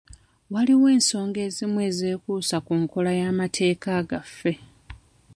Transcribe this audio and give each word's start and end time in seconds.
Waliwo 0.53 0.85
ensonga 0.95 1.39
ezimu 1.47 1.77
ezeekuusa 1.89 2.57
ku 2.65 2.73
nkola 2.81 3.11
y'amateeka 3.19 3.91
gaffe. 4.09 4.53